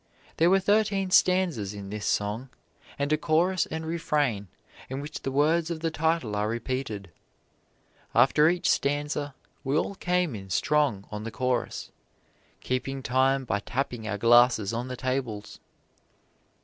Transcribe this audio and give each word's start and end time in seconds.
There 0.37 0.49
were 0.49 0.59
thirteen 0.59 1.11
stanzas 1.11 1.75
in 1.75 1.91
this 1.91 2.07
song, 2.07 2.49
and 2.97 3.13
a 3.13 3.17
chorus 3.19 3.67
and 3.67 3.85
refrain 3.85 4.47
in 4.89 4.99
which 4.99 5.21
the 5.21 5.29
words 5.31 5.69
of 5.69 5.81
the 5.81 5.91
title 5.91 6.35
are 6.35 6.47
repeated. 6.49 7.11
After 8.15 8.49
each 8.49 8.67
stanza 8.67 9.35
we 9.63 9.77
all 9.77 9.93
came 9.93 10.33
in 10.33 10.49
strong 10.49 11.05
on 11.11 11.23
the 11.23 11.29
chorus, 11.29 11.91
keeping 12.61 13.03
time 13.03 13.45
by 13.45 13.59
tapping 13.59 14.07
our 14.07 14.17
glasses 14.17 14.73
on 14.73 14.87
the 14.87 14.97
tables. 14.97 15.59